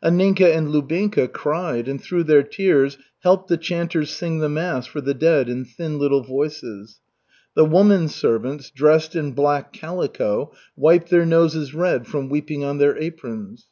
Anninka 0.00 0.42
and 0.56 0.68
Lubinka 0.68 1.26
cried 1.26 1.88
and 1.88 2.00
through 2.00 2.22
their 2.22 2.44
tears 2.44 2.98
helped 3.24 3.48
the 3.48 3.56
chanters 3.56 4.12
sing 4.12 4.38
the 4.38 4.48
mass 4.48 4.86
for 4.86 5.00
the 5.00 5.12
dead 5.12 5.48
in 5.48 5.64
thin 5.64 5.98
little 5.98 6.22
voices. 6.22 7.00
The 7.56 7.64
woman 7.64 8.06
servants, 8.06 8.70
dressed 8.70 9.16
in 9.16 9.32
black 9.32 9.72
calico, 9.72 10.52
wiped 10.76 11.10
their 11.10 11.26
noses 11.26 11.74
red 11.74 12.06
from 12.06 12.28
weeping 12.28 12.62
on 12.62 12.78
their 12.78 12.96
aprons. 12.96 13.66